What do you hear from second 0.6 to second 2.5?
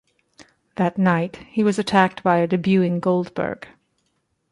That night, he was attacked by a